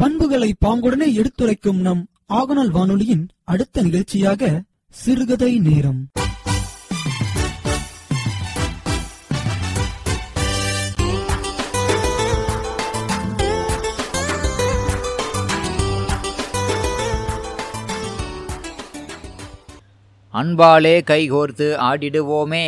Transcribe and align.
பண்புகளை 0.00 0.54
பாங்குடனே 0.66 1.14
எடுத்துரைக்கும் 1.14 1.80
நம் 1.80 2.02
ஆகநாள் 2.34 2.70
வானொலியின் 2.70 3.24
அடுத்த 3.44 3.82
நிகழ்ச்சியாக 3.82 4.42
சிறுகதை 4.94 5.58
நேரம். 5.58 6.00
அன்பாலே 20.34 21.02
கைகோர்த்து 21.06 21.66
ஆடிடுவோமே 21.80 22.66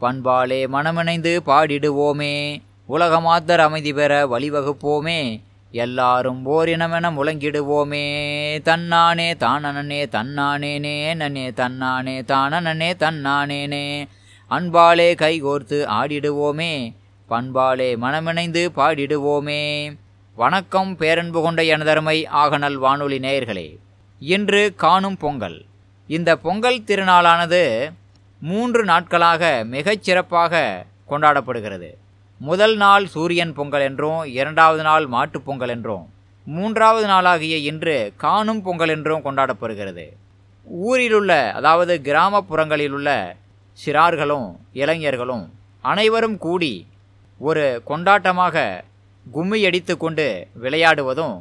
பண்பாலே 0.00 0.66
மனமிணைந்து 0.66 1.32
பாடிடுவோமே 1.46 2.34
உலகமாத்தர் 2.88 3.58
அமைதி 3.58 3.92
பெற 3.92 4.26
வழிவகுப்போமே 4.26 5.20
எல்லாரும் 5.72 6.46
ஓரினமென 6.46 7.10
முழங்கிடுவோமே. 7.10 8.04
தன்னானே 8.64 9.34
தானனனே 9.34 10.06
தன்னானேனே 10.06 11.14
நனே 11.14 11.50
தன்னானே 11.50 12.24
தானனனே 12.24 12.92
தன்னானேனே. 12.98 14.08
அன்பாலே 14.50 15.14
கைகோர்த்து 15.14 15.86
ஆடிடுவோமே. 15.86 16.94
பண்பாலே 17.30 17.96
மனமிணைந்து 17.96 18.68
பாடிடுவோமே. 18.76 19.96
வணக்கம் 20.34 20.96
பேரன்பு 20.96 21.42
கொண்ட 21.42 21.62
எனதருமை 21.62 22.26
ஆகநல் 22.26 22.74
வானொலி 22.74 23.18
நேயர்களே. 23.18 23.76
இன்று 24.20 24.74
காணும் 24.76 25.16
பொங்கல். 25.16 25.64
இந்த 26.06 26.36
பொங்கல் 26.36 26.80
திருநாளானது 26.80 27.92
மூன்று 28.40 28.84
நாட்களாக 28.84 29.62
மிகச் 29.64 30.02
சிறப்பாக 30.02 30.84
கொண்டாடப்படுகிறது. 31.10 31.90
முதல் 32.40 32.76
நாள் 32.76 33.06
சூரியன் 33.06 33.52
பொங்கல் 33.52 33.80
என்றும் 33.80 34.24
இரண்டாவது 34.24 34.82
நாள் 34.82 35.06
மாட்டுப் 35.06 35.44
பொங்கல் 35.44 35.68
என்றும் 35.68 36.08
மூன்றாவது 36.46 37.06
நாளாகிய 37.06 37.56
இன்று 37.56 38.12
காணும் 38.16 38.62
பொங்கல் 38.62 38.88
என்றும் 38.88 39.24
கொண்டாடப்படுகிறது. 39.24 40.06
ஊரிலுள்ள 40.66 41.52
அதாவது 41.52 42.00
கிராமப்புறங்களில் 42.00 42.90
உள்ள 42.90 43.36
சிறார்களும் 43.78 44.56
இளைஞர்களும் 44.72 45.52
அனைவரும் 45.80 46.38
கூடி 46.38 46.86
ஒரு 47.38 47.82
கொண்டாட்டமாக 47.86 48.84
கும்மியடித்து 49.34 49.96
கொண்டு 49.96 50.46
விளையாடுவதும் 50.62 51.36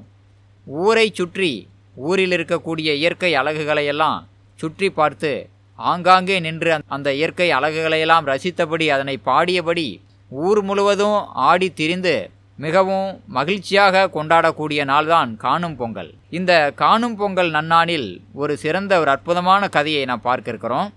ஊரை 0.68 1.10
சுற்றி 1.10 1.68
ஊரில் 1.96 2.32
இருக்கக்கூடிய 2.32 2.90
இயற்கை 2.94 3.34
அழகுகளையெல்லாம் 3.34 4.20
சுற்றி 4.60 4.90
பார்த்து 4.90 5.50
ஆங்காங்கே 5.76 6.40
நின்று 6.40 6.80
அந்த 6.88 7.14
இயற்கை 7.14 7.52
அழகுகளையெல்லாம் 7.52 8.26
ரசித்தபடி 8.26 8.90
அதனை 8.90 9.18
பாடியபடி 9.26 10.02
ஊர் 10.30 10.62
முழுவதும் 10.62 11.26
ஆடி 11.34 11.68
திரிந்து 11.74 12.30
மிகவும் 12.56 13.22
மகிழ்ச்சியாக 13.28 14.10
கொண்டாடக்கூடிய 14.14 14.82
நாள்தான் 14.92 15.38
காணும் 15.38 15.76
பொங்கல். 15.76 16.14
இந்த 16.30 16.72
காணும் 16.76 17.16
பொங்கல் 17.16 17.52
நன்னாளில் 17.52 18.22
ஒரு 18.34 18.58
சிறந்த 18.58 19.00
ஒரு 19.00 19.10
அற்புதமான 19.10 19.70
கதையை 19.70 20.06
நாம் 20.06 20.22
பார்க்க 20.22 20.52
இருக்கிறோம் 20.54 20.90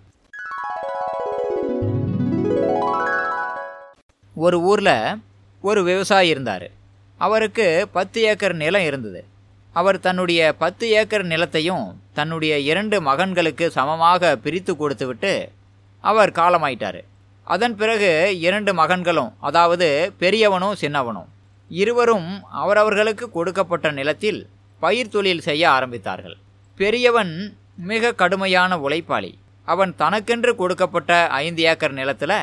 ஒரு 4.34 4.60
ஊரில் 4.60 5.20
ஒரு 5.60 5.82
விவசாயி 5.84 6.28
இருந்தார். 6.28 6.70
அவருக்கு 7.18 7.88
பத்து 7.92 8.22
ஏக்கர் 8.22 8.54
நிலம் 8.54 8.84
இருந்தது. 8.84 9.24
அவர் 9.72 10.00
தன்னுடைய 10.00 10.52
பத்து 10.52 10.90
ஏக்கர் 10.90 11.26
நிலத்தையும் 11.26 11.84
தன்னுடைய 12.12 12.58
இரண்டு 12.58 13.02
மகன்களுக்கு 13.02 13.66
சமமாக 13.66 14.36
பிரித்து 14.36 14.76
கொடுத்துவிட்டு 14.76 15.50
அவர் 16.00 16.30
காலமாயிட்டார். 16.30 17.00
அதன் 17.44 17.76
பிறகு 17.76 18.38
இரண்டு 18.40 18.74
மகன்களும் 18.74 19.32
அதாவது 19.40 20.12
பெரியவனும் 20.20 20.76
சின்னவனும். 20.80 21.30
இருவரும் 21.68 22.44
அவரவர்களுக்கு 22.44 23.30
கொடுக்கப்பட்ட 23.30 23.90
நிலத்தில் 23.90 24.48
பயிர் 24.80 25.08
தொழில் 25.08 25.40
செய்ய 25.40 25.68
ஆரம்பித்தார்கள். 25.68 26.34
பெரியவன் 26.76 27.56
மிக 27.76 28.12
கடுமையான 28.12 28.76
உழைப்பாளி. 28.76 29.34
அவன் 29.64 29.94
தனக்கென்று 29.96 30.56
கொடுக்கப்பட்ட 30.56 31.26
ஐந்து 31.28 31.62
ஏக்கர் 31.62 31.92
நிலத்தில் 31.92 32.38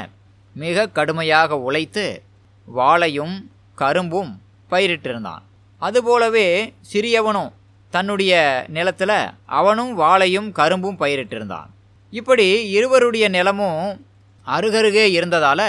மிக 0.53 0.87
கடுமையாக 0.87 1.59
உழைத்து 1.59 2.23
வாழையும் 2.65 3.51
கரும்பும் 3.75 4.41
பயிரிட்டிருந்தான். 4.69 5.43
அதுபோலவே 5.79 6.73
சிறியவனும் 6.93 7.51
தன்னுடைய 7.89 8.65
நிலத்தில் 8.67 9.31
அவனும் 9.45 9.99
வாழையும் 9.99 10.51
கரும்பும் 10.51 10.99
பயிரிட்டிருந்தான். 10.99 11.69
இப்படி 12.11 12.69
இருவருடைய 12.69 13.29
நிலமும் 13.29 14.05
அருகருகே 14.55 15.05
இருந்ததால் 15.17 15.67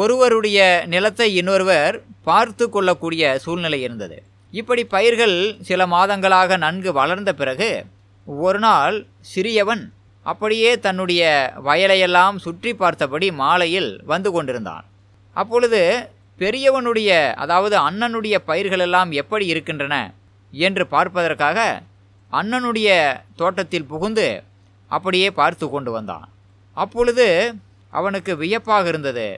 ஒருவருடைய 0.00 0.58
நிலத்தை 0.92 1.28
இன்னொருவர் 1.40 1.96
பார்த்து 2.28 2.64
கொள்ளக்கூடிய 2.68 3.32
சூழ்நிலை 3.44 3.80
இருந்தது. 3.86 4.16
இப்படி 4.52 4.82
பயிர்கள் 4.94 5.36
சில 5.68 5.80
மாதங்களாக 5.94 6.56
நன்கு 6.64 6.90
வளர்ந்த 7.00 7.30
பிறகு 7.40 7.70
ஒரு 8.26 8.58
நாள் 8.58 8.96
சிறியவன் 9.32 9.84
அப்படியே 10.26 10.70
தன்னுடைய 10.86 11.22
வயலையெல்லாம் 11.68 12.36
சுற்றி 12.36 12.72
பார்த்தபடி 12.72 13.28
மாலையில் 13.42 13.90
வந்து 14.12 14.30
கொண்டிருந்தான். 14.32 14.84
அப்பொழுது 15.36 15.80
பெரியவனுடைய 16.40 17.10
அதாவது 17.42 17.76
அண்ணனுடைய 17.88 18.36
பயிர்களெல்லாம் 18.48 19.10
எப்படி 19.20 19.46
இருக்கின்றன 19.46 19.96
என்று 20.52 20.84
பார்ப்பதற்காக 20.94 21.58
அண்ணனுடைய 22.32 22.88
தோட்டத்தில் 23.36 23.90
புகுந்து 23.92 24.28
அப்படியே 24.90 25.28
பார்த்து 25.40 25.66
கொண்டு 25.68 25.90
வந்தான். 25.90 26.26
அப்பொழுது 26.76 27.26
அவனுக்கு 27.92 28.32
வியப்பாக 28.36 28.88
இருந்தது. 28.88 29.28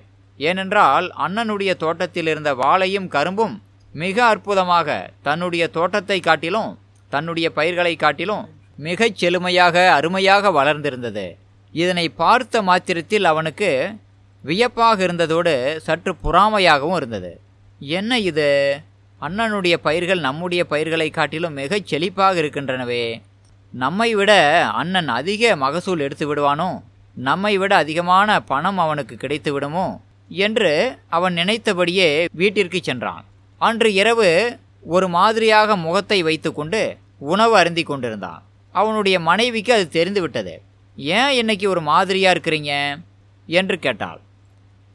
ஏனென்றால் 0.40 1.06
அண்ணனுடைய 1.18 1.72
தோட்டத்தில் 1.76 2.26
இருந்த 2.26 2.50
வாழையும் 2.54 3.08
கரும்பும் 3.08 3.54
மிக 3.92 4.16
அற்புதமாக 4.24 4.88
தன்னுடைய 5.22 5.64
தோட்டத்தை 5.68 6.18
காட்டிலும் 6.20 6.70
தன்னுடைய 7.12 7.46
பயிர்களை 7.50 7.94
காட்டிலும் 7.96 8.44
மிகச் 8.76 9.16
செழுமையாக 9.16 9.92
அருமையாக 9.92 10.50
வளர்ந்திருந்தது. 10.50 11.26
இதனை 11.72 12.06
பார்த்த 12.08 12.62
மாத்திரத்தில் 12.62 13.24
அவனுக்கு 13.24 13.70
வியப்பாக 14.42 14.98
இருந்ததோடு 15.06 15.54
சற்று 15.76 16.12
புறாமையாகவும் 16.24 16.96
இருந்தது. 16.96 17.32
என்ன 17.78 18.18
இது? 18.30 18.48
அண்ணனுடைய 19.20 19.76
பயிர்கள் 19.86 20.20
நம்முடைய 20.20 20.62
பயிர்களை 20.64 21.08
காட்டிலும் 21.10 21.52
மிகச் 21.52 21.94
செழிப்பாக 21.94 22.40
இருக்கின்றனவே. 22.42 23.04
நம்மை 23.74 24.14
விட 24.14 24.32
அண்ணன் 24.72 25.08
அதிக 25.08 25.56
மகசூல் 25.56 26.04
எடுத்து 26.06 26.26
விடுவானோ? 26.26 26.70
நம்மை 27.16 27.58
விட 27.58 27.76
அதிகமான 27.76 28.40
பணம் 28.40 28.78
அவனுக்கு 28.78 29.16
கிடைத்து 29.16 29.52
விடுமோ 29.52 30.00
என்று 30.28 30.98
அவன் 31.08 31.32
நினைத்தபடியே 31.32 32.26
வீட்டிற்கு 32.32 32.80
சென்றான். 32.82 33.24
அன்று 33.58 33.92
இரவு 33.92 34.58
ஒரு 34.82 35.08
மாதிரியாக 35.08 35.76
முகத்தை 35.76 36.22
வைத்துக்கொண்டு 36.22 36.96
உணவு 37.18 37.56
அருந்தி 37.56 37.82
கொண்டிருந்தான். 37.82 38.42
அவனுடைய 38.72 39.20
மனைவிக்கு 39.20 39.72
அது 39.72 39.88
தெரிந்துவிட்டது. 39.88 40.62
ஏன் 40.96 41.30
இன்னைக்கு 41.30 41.68
ஒரு 41.68 41.80
மாதிரியாக 41.80 42.40
இருக்கிறீங்க? 42.40 42.72
என்று 43.46 43.78
கேட்டாள். 43.78 44.20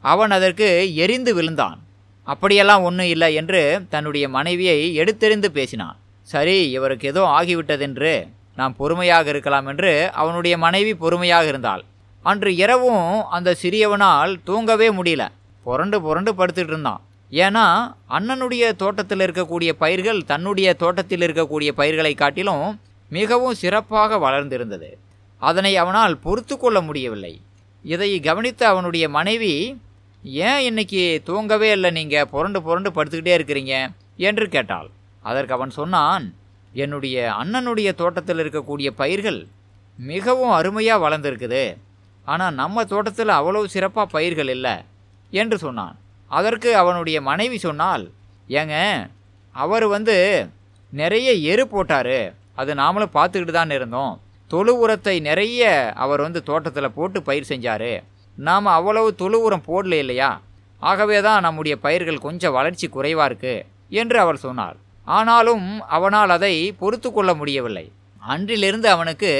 அவன் 0.00 0.30
அதற்கு 0.30 0.94
எரிந்து 0.94 1.34
விழுந்தான். 1.34 1.78
அப்படியெல்லாம் 2.22 2.82
ஒன்றும் 2.82 3.06
இல்லை 3.06 3.34
என்று 3.34 3.82
தன்னுடைய 3.88 4.28
மனைவியை 4.28 4.96
எடுத்தெறிந்து 4.98 5.46
பேசினான். 5.46 5.96
சரி 6.22 6.70
இவருக்கு 6.70 7.08
ஏதோ 7.08 7.22
ஆகிவிட்டதென்று 7.38 8.28
நாம் 8.56 8.76
பொறுமையாக 8.76 9.28
இருக்கலாம் 9.28 9.66
என்று 9.66 10.10
அவனுடைய 10.12 10.58
மனைவி 10.58 10.94
பொறுமையாக 10.94 11.46
இருந்தாள். 11.46 11.84
அன்று 12.22 12.56
இரவும் 12.56 13.24
அந்த 13.24 13.56
சிறியவனால் 13.62 14.40
தூங்கவே 14.44 14.88
முடியல. 14.90 15.28
புரண்டு 15.64 16.02
புரண்டு 16.02 16.32
படுத்துட்டு 16.32 16.70
இருந்தான். 16.72 17.00
ஏன்னா 17.30 17.66
அண்ணனுடைய 18.10 18.76
தோட்டத்தில் 18.76 19.18
இருக்கக்கூடிய 19.18 19.72
பயிர்கள் 19.72 20.24
தன்னுடைய 20.24 20.74
தோட்டத்தில் 20.74 21.20
இருக்கக்கூடிய 21.20 21.68
பயிர்களை 21.68 22.14
காட்டிலும் 22.14 22.80
மிகவும் 23.08 23.54
சிறப்பாக 23.54 24.18
வளர்ந்திருந்தது. 24.18 24.98
அதனை 25.38 25.76
அவனால் 25.76 26.18
பொறுத்து 26.18 26.58
கொள்ள 26.58 26.80
முடியவில்லை. 26.80 27.40
இதை 27.82 28.20
கவனித்த 28.20 28.68
அவனுடைய 28.68 29.08
மனைவி 29.08 29.80
ஏன் 30.22 30.58
இன்னைக்கு 30.58 31.20
தூங்கவே 31.24 31.70
இல்லை 31.70 31.90
நீங்கள் 31.90 32.26
புரண்டு 32.26 32.62
புரண்டு 32.62 32.90
படுத்துக்கிட்டே 32.90 33.34
இருக்கிறீங்க? 33.40 33.88
என்று 34.16 34.48
கேட்டாள். 34.48 34.90
அதற்கு 35.22 35.54
அவன் 35.54 35.70
சொன்னான் 35.70 36.34
என்னுடைய 36.72 37.32
அண்ணனுடைய 37.44 37.94
தோட்டத்தில் 37.94 38.38
இருக்கக்கூடிய 38.38 38.90
பயிர்கள் 38.90 39.46
மிகவும் 39.96 40.50
அருமையாக 40.50 41.08
வளர்ந்துருக்குது. 41.08 41.76
ஆனால் 42.26 42.58
நம்ம 42.60 42.84
தோட்டத்தில் 42.92 43.38
அவ்வளவு 43.38 43.66
சிறப்பாக 43.74 44.12
பயிர்கள் 44.14 44.50
இல்லை 44.56 44.74
என்று 45.32 45.56
சொன்னான். 45.64 45.94
அதற்கு 46.30 46.70
அவனுடைய 46.82 47.18
மனைவி 47.30 47.58
சொன்னால் 47.58 48.04
ஏங்க 48.48 48.76
அவர் 49.54 49.86
வந்து 49.94 50.16
நிறைய 50.92 51.28
எரு 51.52 51.64
போட்டார். 51.68 52.18
அது 52.60 52.70
நாமளும் 52.82 53.16
பார்த்துக்கிட்டு 53.16 53.54
தான் 53.56 53.74
இருந்தோம். 53.76 54.14
தொழு 54.50 54.72
உரத்தை 54.82 55.14
நிறைய 55.28 55.68
அவர் 56.04 56.20
வந்து 56.26 56.40
தோட்டத்தில் 56.48 56.94
போட்டு 56.96 57.18
பயிர் 57.28 57.50
செஞ்சார். 57.50 57.92
நாம் 58.36 58.66
அவ்வளவு 58.76 59.08
தொழு 59.22 59.38
உரம் 59.46 59.66
போடல 59.68 59.96
இல்லையா? 60.04 60.30
ஆகவே 60.82 61.18
தான் 61.28 61.44
நம்முடைய 61.46 61.74
பயிர்கள் 61.84 62.24
கொஞ்சம் 62.26 62.56
வளர்ச்சி 62.58 62.86
குறைவாக 62.88 63.28
இருக்குது 63.30 63.64
என்று 64.00 64.18
அவர் 64.24 64.44
சொன்னார். 64.46 64.76
ஆனாலும் 65.16 65.66
அவனால் 65.96 66.32
அதை 66.36 66.54
பொறுத்து 66.80 67.08
கொள்ள 67.12 67.30
முடியவில்லை. 67.34 67.86
அன்றிலிருந்து 68.22 68.88
அவனுக்கு 68.88 69.30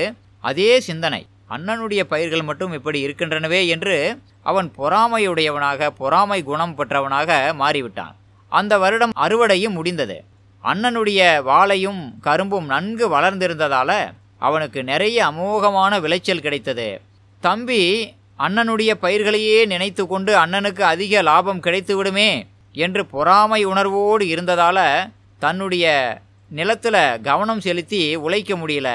அதே 0.44 0.70
சிந்தனை. 0.88 1.22
அண்ணனுடைய 1.50 2.00
பயிர்கள் 2.04 2.42
மட்டும் 2.42 2.72
இப்படி 2.72 2.98
இருக்கின்றனவே 3.06 3.60
என்று 3.66 3.96
அவன் 4.42 4.68
பொறாமையுடையவனாக 4.78 5.88
பொறாமை 6.00 6.42
குணம் 6.42 6.74
பெற்றவனாக 6.78 7.30
மாறிவிட்டான். 7.58 8.14
அந்த 8.48 8.78
வருடம் 8.78 9.12
அறுவடையும் 9.20 9.76
முடிந்தது. 9.78 10.24
அண்ணனுடைய 10.64 11.20
வாழையும் 11.42 12.00
கரும்பும் 12.20 12.66
நன்கு 12.66 13.06
வளர்ந்திருந்ததால் 13.14 13.98
அவனுக்கு 14.38 14.80
நிறைய 14.84 15.18
அமோகமான 15.26 16.00
விளைச்சல் 16.00 16.40
கிடைத்தது. 16.40 16.88
தம்பி 17.40 17.82
அண்ணனுடைய 18.38 18.90
பயிர்களையே 19.04 19.66
நினைத்து 19.66 20.06
கொண்டு 20.06 20.32
அண்ணனுக்கு 20.44 20.80
அதிக 20.80 21.22
லாபம் 21.22 21.60
கிடைத்து 21.60 21.96
விடுமே 21.96 22.30
என்று 22.72 23.06
பொறாமை 23.06 23.64
உணர்வோடு 23.64 24.28
இருந்ததால் 24.28 24.84
தன்னுடைய 25.38 25.86
நிலத்தில் 26.50 27.20
கவனம் 27.22 27.60
செலுத்தி 27.60 28.02
உழைக்க 28.14 28.54
முடியல. 28.54 28.88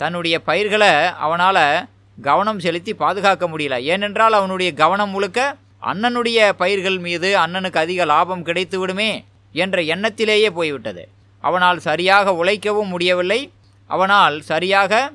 தன்னுடைய 0.00 0.36
பயிர்களை 0.40 0.92
அவனால் 1.26 1.64
கவனம் 2.22 2.60
செலுத்தி 2.60 2.94
பாதுகாக்க 2.94 3.48
முடியல. 3.48 3.82
ஏனென்றால் 3.82 4.32
அவனுடைய 4.32 4.72
கவனம் 4.72 5.10
முழுக்க 5.10 5.56
அண்ணனுடைய 5.82 6.52
பயிர்கள் 6.52 6.98
மீது 6.98 7.36
அண்ணனுக்கு 7.38 7.76
அதிக 7.76 8.04
லாபம் 8.04 8.42
கிடைத்து 8.42 8.78
விடுமே 8.78 9.24
என்ற 9.52 9.82
எண்ணத்திலேயே 9.82 10.50
போய்விட்டது. 10.50 11.08
அவனால் 11.40 11.78
சரியாக 11.78 12.32
உழைக்கவும் 12.32 12.88
முடியவில்லை. 12.88 13.52
அவனால் 13.86 14.40
சரியாக 14.40 15.12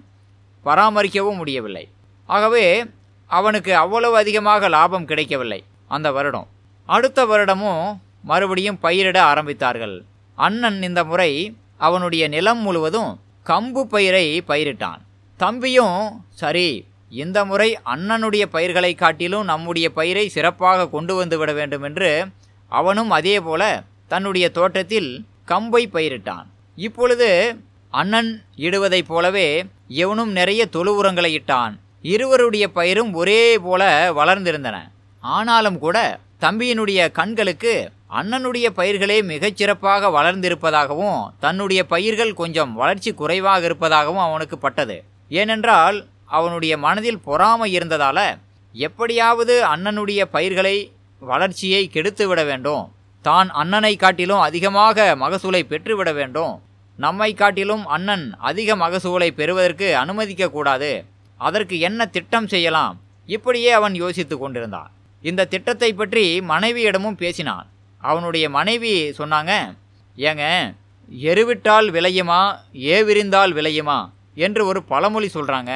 பராமரிக்கவும் 0.66 1.36
முடியவில்லை. 1.36 1.90
ஆகவே 2.26 2.86
அவனுக்கு 3.28 3.76
அவ்வளவு 3.76 4.16
அதிகமாக 4.16 4.70
லாபம் 4.70 5.06
கிடைக்கவில்லை 5.06 5.64
அந்த 5.88 6.12
வருடம். 6.12 6.48
அடுத்த 6.86 7.26
வருடமும் 7.26 7.98
மறுபடியும் 8.24 8.80
பயிரிட 8.84 9.22
ஆரம்பித்தார்கள். 9.22 10.02
அண்ணன் 10.36 10.84
இந்த 10.84 11.04
முறை 11.04 11.58
அவனுடைய 11.78 12.28
நிலம் 12.28 12.58
முழுவதும் 12.58 13.20
கம்பு 13.46 13.84
பயிரை 13.84 14.44
பயிரிட்டான். 14.48 15.02
தம்பியும் 15.38 16.26
சரி 16.30 16.90
இந்த 17.12 17.46
முறை 17.46 17.80
அண்ணனுடைய 17.86 18.46
பயிர்களை 18.46 18.96
காட்டிலும் 18.96 19.44
நம்முடைய 19.44 19.90
பயிரை 19.90 20.30
சிறப்பாக 20.30 20.90
கொண்டு 20.90 21.16
வந்து 21.16 21.38
விட 21.38 21.54
வேண்டும் 21.54 21.82
என்று 21.82 22.26
அவனும் 22.70 23.10
அதே 23.10 23.40
போல 23.40 23.84
தன்னுடைய 24.08 24.50
தோட்டத்தில் 24.50 25.26
கம்பை 25.46 25.90
பயிரிட்டான். 25.94 26.46
இப்பொழுது 26.76 27.56
அண்ணன் 27.90 28.44
இடுவதைப் 28.56 29.08
போலவே 29.08 29.66
இவனும் 29.88 30.32
நிறைய 30.32 30.66
தொழு 30.66 30.96
உரங்களை 30.96 31.44
இட்டான். 31.44 31.80
இருவருடைய 32.02 32.70
பயிரும் 32.76 33.14
ஒரே 33.14 33.58
போல 33.58 34.12
வளர்ந்திருந்தன. 34.14 34.92
ஆனாலும் 35.20 35.80
கூட 35.80 36.20
தம்பியினுடைய 36.42 37.12
கண்களுக்கு 37.12 37.92
அண்ணனுடைய 38.14 38.70
பயிர்களே 38.70 39.22
மிகச்சிறப்பாக 39.22 40.10
வளர்ந்திருப்பதாகவும் 40.18 41.28
தன்னுடைய 41.40 41.84
பயிர்கள் 41.84 42.34
கொஞ்சம் 42.34 42.74
வளர்ச்சி 42.74 43.14
குறைவாக 43.14 43.66
இருப்பதாகவும் 43.66 44.26
அவனுக்கு 44.30 44.58
பட்டது. 44.58 45.04
ஏனென்றால் 45.30 46.06
அவனுடைய 46.38 46.74
மனதில் 46.86 47.24
பொறாமை 47.28 47.70
இருந்ததால் 47.78 48.26
எப்படியாவது 48.76 49.56
அண்ணனுடைய 49.74 50.22
பயிர்களை 50.36 50.76
வளர்ச்சியை 51.22 51.84
கெடுத்துவிட 51.94 52.42
வேண்டும். 52.50 52.84
தான் 53.26 53.50
அண்ணனை 53.62 53.94
காட்டிலும் 54.04 54.44
அதிகமாக 54.48 55.06
மகசூலை 55.24 55.62
பெற்றுவிட 55.72 56.10
வேண்டும். 56.20 56.54
நம்மை 57.00 57.30
காட்டிலும் 57.42 57.84
அண்ணன் 57.96 58.26
அதிக 58.50 58.76
மகசூலை 58.84 59.30
பெறுவதற்கு 59.40 59.88
அனுமதிக்க 60.04 60.50
கூடாது. 60.56 60.92
அதற்கு 61.40 61.76
என்ன 61.88 62.06
திட்டம் 62.16 62.48
செய்யலாம்? 62.54 62.96
இப்படியே 63.30 63.72
அவன் 63.80 63.96
யோசித்து 64.04 64.36
கொண்டிருந்தான். 64.38 64.90
இந்த 65.24 65.48
திட்டத்தை 65.54 65.90
பற்றி 65.94 66.26
மனைவியிடமும் 66.52 67.20
பேசினான். 67.24 67.68
அவனுடைய 68.02 68.46
மனைவி 68.58 68.94
சொன்னாங்க 69.20 69.54
ஏங்க 70.18 70.46
எருவிட்டால் 71.30 71.88
விளையுமா 71.96 72.42
ஏவிரிந்தால் 72.96 73.54
விளையுமா? 73.58 74.00
என்று 74.46 74.62
ஒரு 74.72 74.80
பழமொழி 74.92 75.30
சொல்கிறாங்க 75.34 75.72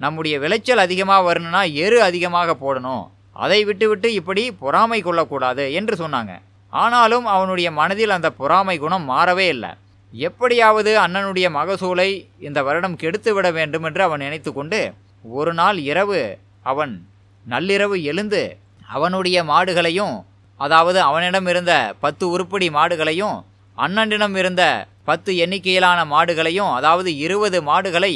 நம்முடைய 0.00 0.34
விளைச்சல் 0.44 0.84
அதிகமாக 0.86 1.26
வரணும்னா 1.28 1.62
எரு 1.84 1.98
அதிகமாக 2.08 2.54
போடணும். 2.62 3.04
அதை 3.44 3.60
விட்டுவிட்டு 3.68 4.08
இப்படி 4.18 4.42
பொறாமை 4.62 5.00
கொள்ளக்கூடாது 5.02 5.64
என்று 5.80 5.94
சொன்னாங்க. 6.02 6.32
ஆனாலும் 6.72 7.26
அவனுடைய 7.34 7.68
மனதில் 7.78 8.16
அந்த 8.16 8.28
பொறாமை 8.40 8.76
குணம் 8.84 9.06
மாறவே 9.12 9.46
இல்லை. 9.54 9.70
எப்படியாவது 10.12 10.90
அண்ணனுடைய 11.04 11.46
மகசூலை 11.56 12.08
இந்த 12.46 12.58
வருடம் 12.68 12.96
கெடுத்து 13.02 13.30
விட 13.34 13.46
வேண்டும் 13.58 13.84
என்று 13.88 14.02
அவன் 14.06 14.24
நினைத்து 14.24 14.50
கொண்டு 14.52 14.80
ஒரு 15.24 15.52
நாள் 15.60 15.78
இரவு 15.90 16.20
அவன் 16.70 16.94
நள்ளிரவு 17.44 17.96
எழுந்து 18.10 18.42
அவனுடைய 18.94 19.38
மாடுகளையும் 19.50 20.16
அதாவது 20.60 20.98
அவனிடம் 21.00 21.48
இருந்த 21.52 21.72
பத்து 22.00 22.24
உருப்படி 22.34 22.66
மாடுகளையும் 22.78 23.36
அண்ணனிடம் 23.78 24.34
இருந்த 24.40 24.62
பத்து 25.04 25.30
எண்ணிக்கையிலான 25.42 26.00
மாடுகளையும் 26.14 26.72
அதாவது 26.78 27.10
இருபது 27.16 27.58
மாடுகளை 27.62 28.12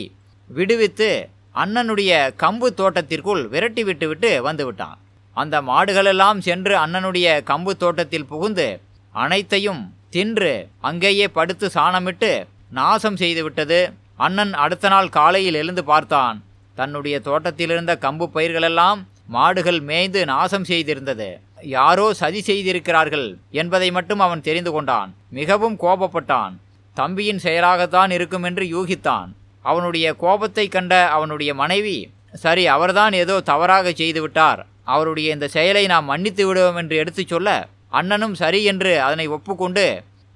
விடுவித்து 0.50 1.10
அண்ணனுடைய 1.54 2.12
கம்பு 2.42 2.66
தோட்டத்திற்குள் 2.80 3.42
விரட்டி 3.48 3.84
விட்டுவிட்டு 3.84 4.30
வந்துவிட்டான் 4.50 4.98
அந்த 5.32 5.62
மாடுகளெல்லாம் 5.62 6.38
சென்று 6.38 6.74
அண்ணனுடைய 6.76 7.28
கம்பு 7.50 7.70
தோட்டத்தில் 7.70 8.26
புகுந்து 8.26 8.80
அனைத்தையும் 9.14 9.82
தின்று 10.10 10.68
அங்கேயே 10.80 11.28
படுத்து 11.28 11.70
சாணமிட்டு 11.74 12.30
நாசம் 12.70 13.16
செய்துவிட்டது 13.16 13.78
அண்ணன் 14.16 14.52
அடுத்த 14.54 14.88
நாள் 14.88 15.08
காலையில் 15.08 15.54
எழுந்து 15.54 15.84
பார்த்தான். 15.84 16.36
தன்னுடைய 16.74 17.20
தோட்டத்திலிருந்த 17.20 17.92
கம்பு 18.00 18.26
பயிர்களெல்லாம் 18.34 19.00
மாடுகள் 19.26 19.80
மேய்ந்து 19.80 20.24
நாசம் 20.24 20.66
செய்திருந்தது. 20.68 21.28
யாரோ 21.76 22.06
சதி 22.14 22.40
செய்திருக்கிறார்கள் 22.40 23.38
என்பதை 23.50 23.90
மட்டும் 23.90 24.20
அவன் 24.20 24.40
தெரிந்து 24.40 24.72
கொண்டான். 24.72 25.14
மிகவும் 25.30 25.76
கோபப்பட்டான். 25.80 26.54
தம்பியின் 26.96 27.40
செயலாகத்தான் 27.42 28.10
இருக்கும் 28.10 28.42
என்று 28.42 28.64
யூகித்தான். 28.64 29.30
அவனுடைய 29.70 30.06
கோபத்தை 30.22 30.66
கண்ட 30.68 30.94
அவனுடைய 31.16 31.50
மனைவி 31.62 31.96
சரி 32.44 32.64
அவர்தான் 32.76 33.14
ஏதோ 33.22 33.36
தவறாக 33.50 33.92
செய்துவிட்டார். 34.00 34.60
அவருடைய 34.94 35.28
இந்த 35.36 35.46
செயலை 35.56 35.84
நாம் 35.92 36.10
மன்னித்து 36.12 36.44
விடுவோம் 36.48 36.78
என்று 36.80 36.96
எடுத்துச் 37.02 37.32
சொல்ல 37.32 37.50
அண்ணனும் 37.98 38.34
சரி 38.42 38.60
என்று 38.72 38.92
அதனை 39.06 39.26
ஒப்புக்கொண்டு 39.36 39.84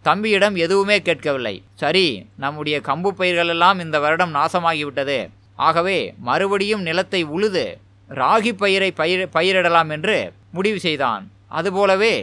தம்பியிடம் 0.05 0.57
எதுவுமே 0.65 0.97
கேட்கவில்லை. 1.09 1.55
சரி 1.83 2.07
நம்முடைய 2.45 2.77
கம்பு 2.89 3.11
பயிர்களெல்லாம் 3.19 3.79
இந்த 3.85 3.97
வருடம் 4.05 4.33
நாசமாகிவிட்டது. 4.39 5.19
ஆகவே 5.67 5.99
மறுபடியும் 6.29 6.87
நிலத்தை 6.89 7.21
உழுது 7.37 7.65
ராகி 8.11 8.53
பயிரை 8.63 8.91
பயிர் 9.01 9.25
பயிரிடலாம் 9.37 9.91
என்று 9.97 10.17
முடிவு 10.57 10.79
செய்தான். 10.87 11.25
அதுபோலவே 11.59 12.15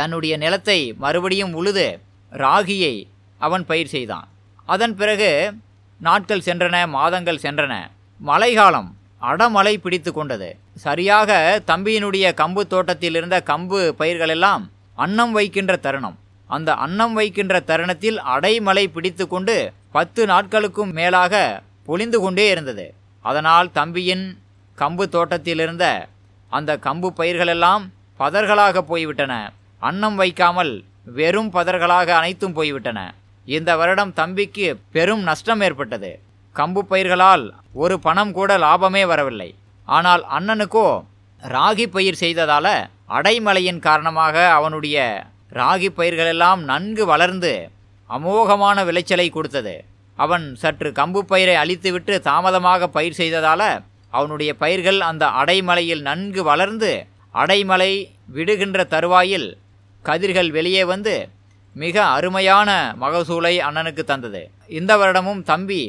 தன்னுடைய 0.00 0.34
நிலத்தை 0.44 0.78
மறுபடியும் 1.04 1.54
உழுது 1.60 1.86
ராகியை 2.32 2.94
அவன் 3.40 3.64
பயிர் 3.70 3.92
செய்தான். 3.94 4.26
அதன் 4.68 4.94
பிறகு 5.00 5.30
நாட்கள் 6.06 6.44
சென்றன 6.44 6.76
மாதங்கள் 6.94 7.42
சென்றன. 7.42 7.74
மழைக்காலம் 8.20 8.88
அடமழை 9.30 9.74
பிடித்து 9.76 10.10
கொண்டது. 10.12 10.48
சரியாக 10.84 11.30
தம்பியினுடைய 11.66 12.26
கம்பு 12.40 12.62
தோட்டத்தில் 12.72 13.14
இருந்த 13.14 13.36
கம்பு 13.50 13.80
பயிர்களெல்லாம் 14.00 14.64
அன்னம் 14.94 15.32
வைக்கின்ற 15.32 15.76
தருணம். 15.76 16.16
அந்த 16.50 16.70
அன்னம் 16.84 17.12
வைக்கின்ற 17.12 17.60
தருணத்தில் 17.60 18.18
அடைமழை 18.34 18.84
பிடித்து 18.86 19.28
கொண்டு 19.28 19.56
பத்து 19.92 20.26
நாட்களுக்கும் 20.26 20.92
மேலாக 20.92 21.62
பொழிந்து 21.86 22.20
கொண்டே 22.20 22.50
இருந்தது. 22.50 22.86
அதனால் 23.20 23.72
தம்பியின் 23.72 24.26
கம்பு 24.78 25.06
தோட்டத்தில் 25.14 25.58
இருந்த 25.58 25.86
அந்த 26.48 26.70
கம்பு 26.76 27.10
பயிர்களெல்லாம் 27.16 27.84
பதர்களாக 28.20 28.78
போய்விட்டன. 28.92 29.34
அன்னம் 29.78 30.16
வைக்காமல் 30.16 30.74
வெறும் 31.18 31.52
பதர்களாக 31.52 32.08
அனைத்தும் 32.20 32.52
போய்விட்டன. 32.52 33.00
இந்த 33.48 33.70
வருடம் 33.76 34.12
தம்பிக்கு 34.18 34.66
பெரும் 34.94 35.22
நஷ்டம் 35.28 35.62
ஏற்பட்டது. 35.66 36.10
கம்பு 36.56 36.82
பயிர்களால் 36.90 37.44
ஒரு 37.82 37.94
பணம் 38.06 38.32
கூட 38.38 38.50
லாபமே 38.64 39.02
வரவில்லை. 39.12 39.50
ஆனால் 39.88 40.22
அண்ணனுக்கோ 40.36 40.86
ராகி 41.42 41.86
பயிர் 41.94 42.20
செய்ததால 42.22 42.66
அடைமழையின் 43.18 43.80
காரணமாக 43.86 44.34
அவனுடைய 44.56 44.98
ராகி 45.58 45.88
பயிர்களெல்லாம் 45.98 46.60
நன்கு 46.70 47.06
வளர்ந்து 47.12 47.52
அமோகமான 48.10 48.78
விளைச்சலை 48.88 49.28
கொடுத்தது. 49.30 49.74
அவன் 50.18 50.44
சற்று 50.62 50.88
கம்பு 50.98 51.20
பயிரை 51.30 51.56
அழித்துவிட்டு 51.62 52.14
தாமதமாக 52.28 52.88
பயிர் 52.96 53.18
செய்ததால 53.20 53.62
அவனுடைய 54.12 54.50
பயிர்கள் 54.62 55.00
அந்த 55.10 55.24
அடைமலையில் 55.40 56.02
நன்கு 56.08 56.42
வளர்ந்து 56.50 56.90
அடைமலை 57.34 57.92
விடுகின்ற 58.36 58.84
தருவாயில் 58.94 59.48
கதிர்கள் 60.04 60.50
வெளியே 60.56 60.82
வந்து 60.92 61.14
மிக 61.74 61.96
அருமையான 62.04 62.70
மகசூலை 63.00 63.54
அண்ணனுக்கு 63.66 64.02
தந்தது. 64.04 64.42
இந்த 64.78 64.92
வருடமும் 64.96 65.42
தம்பி 65.42 65.82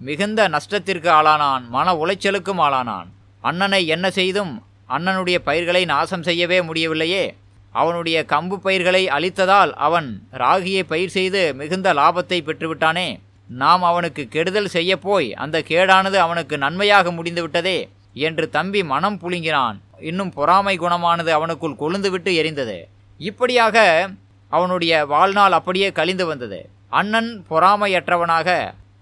மிகுந்த 0.00 0.40
நஷ்டத்திற்கு 0.48 1.08
ஆளானான் 1.18 1.64
மன 1.68 1.94
உளைச்சலுக்கும் 1.94 2.60
ஆளானான். 2.66 3.08
அண்ணனை 3.40 3.86
என்ன 3.86 4.06
செய்தும் 4.10 4.52
அண்ணனுடைய 4.88 5.38
பயிர்களை 5.48 5.82
நாசம் 5.84 6.22
செய்யவே 6.22 6.58
முடியவில்லையே. 6.62 7.24
அவனுடைய 7.72 8.18
கம்பு 8.28 8.56
பயிர்களை 8.56 9.02
அழித்ததால் 9.08 9.72
அவன் 9.86 10.08
ராகியை 10.42 10.82
பயிர் 10.82 11.14
செய்து 11.16 11.42
மிகுந்த 11.54 11.88
லாபத்தை 11.92 12.38
பெற்றுவிட்டானே. 12.42 13.08
நாம் 13.48 13.82
அவனுக்கு 13.82 14.22
கெடுதல் 14.28 14.72
செய்யப்போய் 14.72 15.28
அந்த 15.32 15.56
கேடானது 15.68 16.18
அவனுக்கு 16.26 16.58
நன்மையாக 16.58 17.10
முடிந்துவிட்டதே 17.10 17.78
என்று 18.26 18.44
தம்பி 18.50 18.80
மனம் 18.82 19.20
புழுங்கினான். 19.22 19.76
இன்னும் 20.10 20.32
பொறாமை 20.32 20.74
குணமானது 20.78 21.30
அவனுக்குள் 21.38 21.80
கொழுந்துவிட்டு 21.82 22.32
எரிந்தது. 22.40 22.78
இப்படியாக 23.20 24.08
அவனுடைய 24.50 24.92
வாழ்நாள் 25.12 25.56
அப்படியே 25.58 25.88
கழிந்து 25.98 26.26
வந்தது. 26.26 26.60
அண்ணன் 26.98 27.30
பொறாமையற்றவனாக 27.50 28.48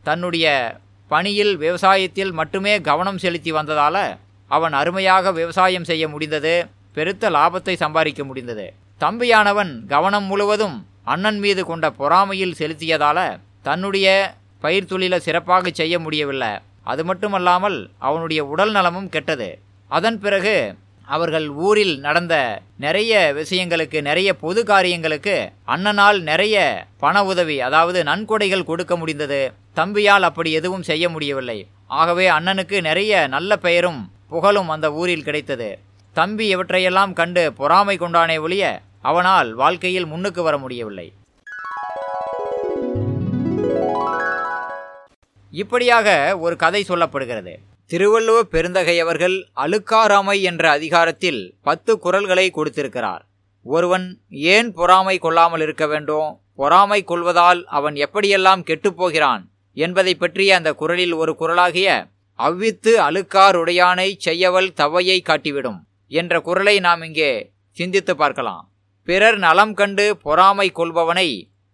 தன்னுடைய 0.07 0.47
பணியில் 1.11 1.55
விவசாயத்தில் 1.59 2.33
மட்டுமே 2.33 2.75
கவனம் 2.81 3.19
செலுத்தி 3.19 3.53
வந்ததால் 3.59 4.03
அவன் 4.51 4.73
அருமையாக 4.73 5.33
விவசாயம் 5.33 5.89
செய்ய 5.91 6.05
முடிந்தது 6.09 6.55
பெருத்த 6.97 7.31
லாபத்தை 7.31 7.75
சம்பாதிக்க 7.77 8.23
முடிந்தது. 8.25 8.67
தம்பியானவன் 9.01 9.73
கவனம் 9.87 10.25
முழுவதும் 10.25 10.77
அண்ணன் 11.05 11.39
மீது 11.39 11.63
கொண்ட 11.65 11.87
பொறாமையில் 11.99 12.59
செலுத்தியதால 12.61 13.19
தன்னுடைய 13.63 14.07
பயிர் 14.61 14.91
தொழிலை 14.91 15.19
சிறப்பாக 15.27 15.71
செய்ய 15.71 15.95
முடியவில்லை. 16.05 16.53
அது 16.83 17.03
மட்டுமல்லாமல் 17.05 17.79
அவனுடைய 17.99 18.41
உடல் 18.53 18.73
நலமும் 18.77 19.09
கெட்டது. 19.09 19.49
அதன் 19.91 20.19
பிறகு 20.25 20.55
அவர்கள் 21.15 21.47
ஊரில் 21.67 21.95
நடந்த 22.07 22.35
நிறைய 22.85 23.13
விஷயங்களுக்கு 23.39 23.99
நிறைய 24.09 24.29
பொது 24.43 24.61
காரியங்களுக்கு 24.71 25.37
அண்ணனால் 25.75 26.19
நிறைய 26.31 26.57
பண 27.03 27.25
உதவி 27.25 27.57
அதாவது 27.67 28.01
நன்கொடைகள் 28.11 28.69
கொடுக்க 28.71 28.97
முடிந்தது. 28.97 29.41
தம்பியால் 29.77 30.27
அப்படி 30.29 30.51
எதுவும் 30.53 30.87
செய்ய 30.91 31.05
முடியவில்லை. 31.15 31.59
ஆகவே 32.01 32.27
அண்ணனுக்கு 32.37 32.79
நிறைய 32.89 33.13
நல்ல 33.35 33.57
பெயரும் 33.67 34.01
புகழும் 34.33 34.69
அந்த 34.69 34.89
ஊரில் 34.93 35.27
கிடைத்தது. 35.29 35.71
தம்பி 36.17 36.47
இவற்றையெல்லாம் 36.55 37.13
கண்டு 37.13 37.45
பொறாமை 37.61 37.97
கொண்டானே 37.99 38.37
ஒழிய 38.41 38.65
அவனால் 39.11 39.51
வாழ்க்கையில் 39.63 40.11
முன்னுக்கு 40.13 40.43
வர 40.43 40.57
முடியவில்லை. 40.59 41.09
இப்படியாக 45.63 46.09
ஒரு 46.39 46.57
கதை 46.57 46.85
சொல்லப்படுகிறது. 46.89 47.55
திருவள்ளுவ 47.91 48.39
பெருந்தகையவர்கள் 48.55 49.37
அழுக்காராமை 49.65 50.35
என்ற 50.51 50.65
அதிகாரத்தில் 50.71 51.41
பத்து 51.67 51.93
குரல்களை 52.05 52.45
கொடுத்திருக்கிறார். 52.51 53.23
ஒருவன் 53.67 54.07
ஏன் 54.55 54.69
பொறாமை 54.79 55.17
கொள்ளாமல் 55.19 55.63
இருக்க 55.67 55.87
வேண்டும்? 55.87 56.29
பொறாமை 56.61 57.01
கொள்வதால் 57.11 57.61
அவன் 57.79 57.97
எப்படியெல்லாம் 58.05 58.63
கெட்டுப்போகிறான் 58.69 59.43
என்பதை 59.77 60.15
பற்றிய 60.15 60.57
அந்த 60.59 60.71
குரலில் 60.81 61.15
ஒரு 61.23 61.33
குரலாகிய 61.41 61.89
அவ்வித்து 62.39 62.93
அழுக்காருடையானை 63.07 64.09
செய்யவள் 64.27 64.71
தவையை 64.81 65.19
காட்டிவிடும் 65.23 65.81
என்ற 66.13 66.35
குரலை 66.41 66.77
நாம் 66.81 67.03
இங்கே 67.09 67.33
சிந்தித்து 67.77 68.13
பார்க்கலாம். 68.17 68.65
பிறர் 69.09 69.39
நலம் 69.47 69.75
கண்டு 69.81 70.07
பொறாமை 70.27 70.71
கொள்பவனை 70.79 71.29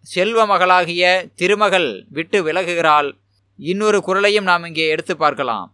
செல்வ 0.06 0.40
மகளாகிய 0.46 1.04
திருமகள் 1.40 1.90
விட்டு 2.16 2.38
விலகுகிறாள். 2.46 3.08
இன்னொரு 3.58 3.98
குரலையும் 4.08 4.48
நாம் 4.50 4.64
இங்கே 4.64 4.86
எடுத்து 4.94 5.14
பார்க்கலாம். 5.16 5.68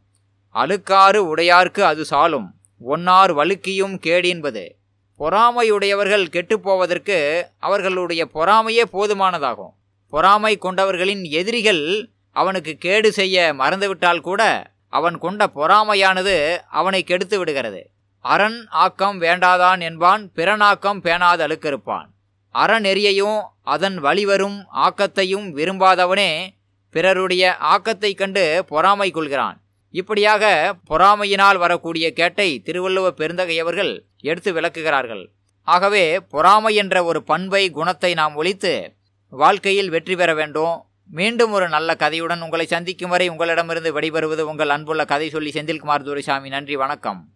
அழுக்காறு 0.54 1.21
உடையார்க்கு 1.35 1.80
அது 1.80 2.04
சாலும். 2.11 2.47
ஒன்னார் 2.88 3.35
வழுக்கியும் 3.37 3.97
கேடின்பது. 4.07 4.73
பொறாமையுடையவர்கள் 5.19 6.26
கெட்டுப்போவதற்கு 6.30 7.42
அவர்களுடைய 7.59 8.28
பொறாமையே 8.35 8.83
போதுமானதாகும். 8.92 9.75
பொறாமை 10.09 10.59
கொண்டவர்களின் 10.62 11.23
எதிரிகள் 11.30 12.09
அவனுக்கு 12.33 12.76
கேடு 12.76 13.12
செய்ய 13.12 13.54
மறந்துவிட்டால் 13.54 14.21
கூட 14.21 14.71
அவன் 14.88 15.19
கொண்ட 15.19 15.50
பொறாமையானது 15.54 16.57
அவனை 16.71 17.02
கெடுத்து 17.02 17.38
விடுகிறது. 17.38 17.90
அரண் 18.21 18.66
ஆக்கம் 18.69 19.21
வேண்டாதான் 19.21 19.80
என்பான் 19.80 20.30
பிறனாக்கம் 20.35 21.00
பேணாத 21.00 21.47
அழுக்கிருப்பான் 21.47 22.09
அறநெறியையும் 22.54 23.40
அதன் 23.62 24.02
வழிவரும் 24.02 24.66
ஆக்கத்தையும் 24.75 25.47
விரும்பாதவனே 25.57 26.49
பிறருடைய 26.90 27.57
ஆக்கத்தை 27.57 28.14
கண்டு 28.14 28.64
பொறாமை 28.69 29.11
கொள்கிறான். 29.11 29.61
இப்படியாக 29.90 30.75
பொறாமையினால் 30.90 31.59
வரக்கூடிய 31.59 32.12
கேட்டை 32.12 32.62
திருவள்ளுவ 32.64 33.09
பெருந்தகையவர்கள் 33.16 34.00
எடுத்து 34.20 34.52
விளக்குகிறார்கள். 34.52 35.25
ஆகவே 35.62 36.20
பொறாமை 36.20 36.75
என்ற 36.75 37.04
ஒரு 37.04 37.23
பண்பை 37.23 37.70
குணத்தை 37.70 38.14
நாம் 38.14 38.35
ஒழித்து 38.35 38.94
வாழ்க்கையில் 39.28 39.90
வெற்றி 39.90 40.16
பெற 40.16 40.35
வேண்டும். 40.35 40.85
மீண்டும் 41.06 41.52
ஒரு 41.52 41.68
நல்ல 41.68 41.97
கதையுடன் 41.99 42.40
உங்களை 42.40 42.66
சந்திக்கும் 42.66 43.11
வரை 43.11 43.28
உங்களிடமிருந்து 43.28 44.00
வெளிவருவது 44.00 44.40
உங்கள் 44.40 44.68
அன்புள்ள 44.68 45.04
கதை 45.04 45.28
சொல்லி 45.28 45.50
செந்தில்குமார் 45.50 46.02
துரைசாமி. 46.02 46.49
நன்றி 46.49 46.76
வணக்கம். 46.76 47.28